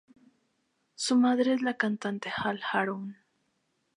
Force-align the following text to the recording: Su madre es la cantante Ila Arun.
Su 0.95 1.15
madre 1.15 1.53
es 1.53 1.61
la 1.61 1.77
cantante 1.77 2.31
Ila 2.43 2.59
Arun. 2.71 3.17